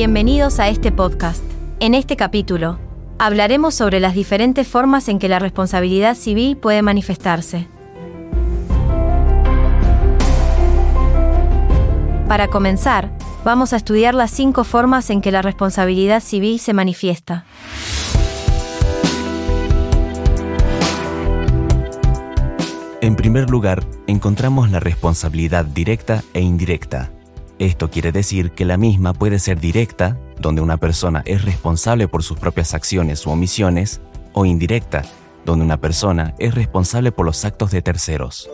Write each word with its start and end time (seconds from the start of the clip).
Bienvenidos 0.00 0.60
a 0.60 0.70
este 0.70 0.92
podcast. 0.92 1.44
En 1.78 1.94
este 1.94 2.16
capítulo, 2.16 2.78
hablaremos 3.18 3.74
sobre 3.74 4.00
las 4.00 4.14
diferentes 4.14 4.66
formas 4.66 5.08
en 5.08 5.18
que 5.18 5.28
la 5.28 5.38
responsabilidad 5.38 6.16
civil 6.16 6.56
puede 6.56 6.80
manifestarse. 6.80 7.68
Para 12.26 12.48
comenzar, 12.48 13.10
vamos 13.44 13.74
a 13.74 13.76
estudiar 13.76 14.14
las 14.14 14.30
cinco 14.30 14.64
formas 14.64 15.10
en 15.10 15.20
que 15.20 15.30
la 15.30 15.42
responsabilidad 15.42 16.22
civil 16.22 16.58
se 16.60 16.72
manifiesta. 16.72 17.44
En 23.02 23.16
primer 23.16 23.50
lugar, 23.50 23.84
encontramos 24.06 24.70
la 24.70 24.80
responsabilidad 24.80 25.66
directa 25.66 26.24
e 26.32 26.40
indirecta. 26.40 27.12
Esto 27.60 27.90
quiere 27.90 28.10
decir 28.10 28.52
que 28.52 28.64
la 28.64 28.78
misma 28.78 29.12
puede 29.12 29.38
ser 29.38 29.60
directa, 29.60 30.18
donde 30.38 30.62
una 30.62 30.78
persona 30.78 31.22
es 31.26 31.44
responsable 31.44 32.08
por 32.08 32.22
sus 32.22 32.38
propias 32.38 32.72
acciones 32.72 33.26
u 33.26 33.30
omisiones, 33.30 34.00
o 34.32 34.46
indirecta, 34.46 35.04
donde 35.44 35.66
una 35.66 35.78
persona 35.78 36.34
es 36.38 36.54
responsable 36.54 37.12
por 37.12 37.26
los 37.26 37.44
actos 37.44 37.70
de 37.70 37.82
terceros. 37.82 38.48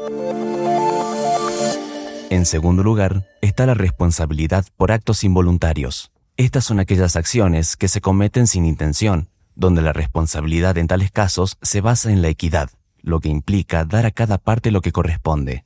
En 2.31 2.45
segundo 2.47 2.83
lugar, 2.83 3.29
está 3.43 3.65
la 3.65 3.75
responsabilidad 3.75 4.67
por 4.77 4.91
actos 4.91 5.23
involuntarios. 5.23 6.11
Estas 6.37 6.65
son 6.65 6.81
aquellas 6.81 7.15
acciones 7.15 7.77
que 7.77 7.87
se 7.87 8.01
cometen 8.01 8.49
sin 8.49 8.67
intención, 8.67 9.29
donde 9.55 9.83
la 9.83 9.93
responsabilidad 9.93 10.79
en 10.79 10.89
tales 10.89 11.13
casos 11.13 11.59
se 11.63 11.81
basa 11.81 12.11
en 12.11 12.23
la 12.23 12.29
equidad, 12.29 12.71
lo 13.03 13.21
que 13.21 13.29
implica 13.29 13.85
dar 13.85 14.05
a 14.05 14.11
cada 14.11 14.39
parte 14.39 14.73
lo 14.73 14.81
que 14.81 14.91
corresponde. 14.91 15.65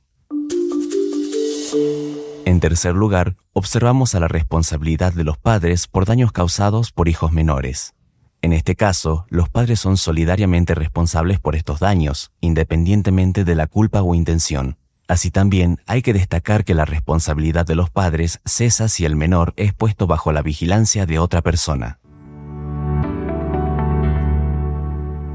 En 2.45 2.59
tercer 2.59 2.95
lugar, 2.95 3.35
observamos 3.53 4.15
a 4.15 4.19
la 4.19 4.27
responsabilidad 4.27 5.13
de 5.13 5.23
los 5.23 5.37
padres 5.37 5.87
por 5.87 6.05
daños 6.05 6.31
causados 6.31 6.91
por 6.91 7.07
hijos 7.07 7.31
menores. 7.31 7.93
En 8.41 8.53
este 8.53 8.75
caso, 8.75 9.25
los 9.29 9.49
padres 9.49 9.79
son 9.79 9.97
solidariamente 9.97 10.73
responsables 10.73 11.39
por 11.39 11.55
estos 11.55 11.79
daños, 11.79 12.31
independientemente 12.41 13.43
de 13.43 13.53
la 13.53 13.67
culpa 13.67 14.01
o 14.01 14.15
intención. 14.15 14.77
Así 15.07 15.29
también 15.29 15.79
hay 15.85 16.01
que 16.01 16.13
destacar 16.13 16.63
que 16.63 16.73
la 16.73 16.85
responsabilidad 16.85 17.65
de 17.65 17.75
los 17.75 17.91
padres 17.91 18.39
cesa 18.45 18.87
si 18.87 19.05
el 19.05 19.15
menor 19.15 19.53
es 19.57 19.73
puesto 19.73 20.07
bajo 20.07 20.31
la 20.31 20.41
vigilancia 20.41 21.05
de 21.05 21.19
otra 21.19 21.41
persona. 21.41 21.99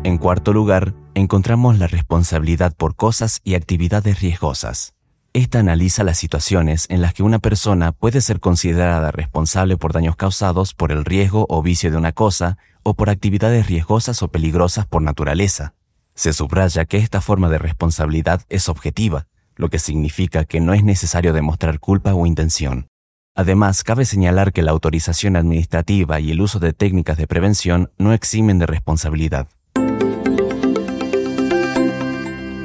En 0.02 0.18
cuarto 0.18 0.52
lugar, 0.52 0.94
encontramos 1.14 1.78
la 1.78 1.86
responsabilidad 1.86 2.74
por 2.74 2.96
cosas 2.96 3.40
y 3.44 3.54
actividades 3.54 4.20
riesgosas. 4.20 4.95
Esta 5.36 5.58
analiza 5.58 6.02
las 6.02 6.16
situaciones 6.16 6.86
en 6.88 7.02
las 7.02 7.12
que 7.12 7.22
una 7.22 7.38
persona 7.38 7.92
puede 7.92 8.22
ser 8.22 8.40
considerada 8.40 9.10
responsable 9.10 9.76
por 9.76 9.92
daños 9.92 10.16
causados 10.16 10.72
por 10.72 10.92
el 10.92 11.04
riesgo 11.04 11.44
o 11.50 11.60
vicio 11.60 11.90
de 11.90 11.98
una 11.98 12.12
cosa 12.12 12.56
o 12.82 12.94
por 12.94 13.10
actividades 13.10 13.66
riesgosas 13.66 14.22
o 14.22 14.28
peligrosas 14.28 14.86
por 14.86 15.02
naturaleza. 15.02 15.74
Se 16.14 16.32
subraya 16.32 16.86
que 16.86 16.96
esta 16.96 17.20
forma 17.20 17.50
de 17.50 17.58
responsabilidad 17.58 18.46
es 18.48 18.70
objetiva, 18.70 19.26
lo 19.56 19.68
que 19.68 19.78
significa 19.78 20.46
que 20.46 20.60
no 20.60 20.72
es 20.72 20.82
necesario 20.82 21.34
demostrar 21.34 21.80
culpa 21.80 22.14
o 22.14 22.24
intención. 22.24 22.88
Además, 23.34 23.84
cabe 23.84 24.06
señalar 24.06 24.54
que 24.54 24.62
la 24.62 24.70
autorización 24.70 25.36
administrativa 25.36 26.18
y 26.18 26.30
el 26.30 26.40
uso 26.40 26.60
de 26.60 26.72
técnicas 26.72 27.18
de 27.18 27.26
prevención 27.26 27.92
no 27.98 28.14
eximen 28.14 28.58
de 28.58 28.64
responsabilidad. 28.64 29.48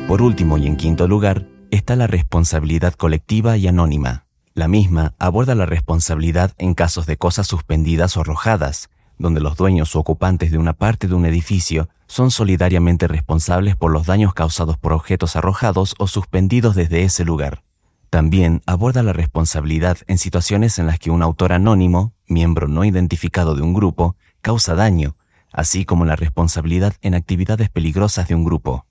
Por 0.07 0.21
último 0.21 0.57
y 0.57 0.67
en 0.67 0.77
quinto 0.77 1.05
lugar, 1.05 1.50
está 1.71 1.95
la 1.95 2.05
responsabilidad 2.05 2.93
colectiva 2.93 3.57
y 3.57 3.67
anónima. 3.67 4.25
La 4.53 4.67
misma 4.67 5.13
aborda 5.17 5.55
la 5.55 5.65
responsabilidad 5.65 6.53
en 6.57 6.73
casos 6.73 7.05
de 7.05 7.17
cosas 7.17 7.47
suspendidas 7.47 8.17
o 8.17 8.21
arrojadas, 8.21 8.89
donde 9.17 9.39
los 9.39 9.55
dueños 9.55 9.95
o 9.95 9.99
ocupantes 9.99 10.51
de 10.51 10.57
una 10.57 10.73
parte 10.73 11.07
de 11.07 11.15
un 11.15 11.25
edificio 11.25 11.87
son 12.07 12.29
solidariamente 12.29 13.07
responsables 13.07 13.77
por 13.77 13.91
los 13.91 14.05
daños 14.05 14.33
causados 14.33 14.77
por 14.77 14.91
objetos 14.91 15.37
arrojados 15.37 15.95
o 15.97 16.07
suspendidos 16.07 16.75
desde 16.75 17.03
ese 17.03 17.23
lugar. 17.23 17.63
También 18.09 18.61
aborda 18.65 19.03
la 19.03 19.13
responsabilidad 19.13 19.97
en 20.07 20.17
situaciones 20.17 20.77
en 20.77 20.87
las 20.87 20.99
que 20.99 21.11
un 21.11 21.23
autor 21.23 21.53
anónimo, 21.53 22.13
miembro 22.27 22.67
no 22.67 22.83
identificado 22.83 23.55
de 23.55 23.61
un 23.61 23.73
grupo, 23.73 24.17
causa 24.41 24.75
daño, 24.75 25.15
así 25.53 25.85
como 25.85 26.03
la 26.03 26.17
responsabilidad 26.17 26.95
en 27.01 27.13
actividades 27.13 27.69
peligrosas 27.69 28.27
de 28.27 28.35
un 28.35 28.43
grupo. 28.43 28.85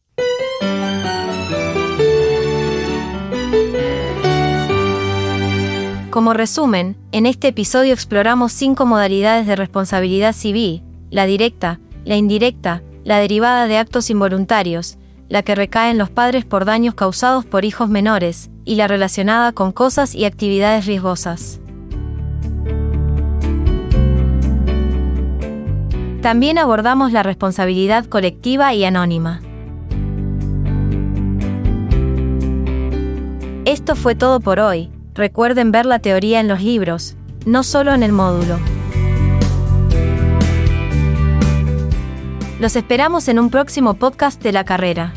Como 6.11 6.33
resumen, 6.33 6.97
en 7.13 7.25
este 7.25 7.47
episodio 7.49 7.95
exploramos 7.95 8.51
cinco 8.51 8.85
modalidades 8.85 9.47
de 9.47 9.55
responsabilidad 9.55 10.33
civil, 10.33 10.83
la 11.09 11.25
directa, 11.25 11.79
la 12.05 12.17
indirecta, 12.17 12.83
la 13.05 13.21
derivada 13.21 13.69
de 13.69 13.79
actos 13.79 14.11
involuntarios, 14.11 14.99
la 15.29 15.45
que 15.45 15.55
recae 15.55 15.93
en 15.93 15.99
los 15.99 16.11
padres 16.11 16.45
por 16.45 16.65
daños 16.65 16.95
causados 16.95 17.47
por 17.47 17.65
hijos 17.65 17.89
menores, 17.89 18.51
y 18.65 18.75
la 18.75 18.89
relacionada 18.89 19.53
con 19.53 19.71
cosas 19.71 20.17
y 20.17 20.25
actividades 20.25 20.85
riesgosas. 20.85 21.61
También 26.23 26.59
abordamos 26.59 27.13
la 27.13 27.23
responsabilidad 27.23 28.05
colectiva 28.07 28.75
y 28.75 28.85
anónima. 28.85 29.43
Esto 33.65 33.95
fue 33.95 34.17
todo 34.17 34.41
por 34.41 34.59
hoy 34.59 34.91
Recuerden 35.15 35.73
ver 35.73 35.87
la 35.87 35.99
teoría 35.99 36.39
en 36.39 36.47
los 36.47 36.63
libros, 36.63 37.17
no 37.45 37.63
solo 37.63 37.93
en 37.93 38.03
el 38.03 38.13
módulo. 38.13 38.59
Los 42.61 42.77
esperamos 42.77 43.27
en 43.29 43.39
un 43.39 43.51
próximo 43.51 43.95
podcast 43.95 44.43
de 44.43 44.53
la 44.53 44.65
carrera. 44.65 45.15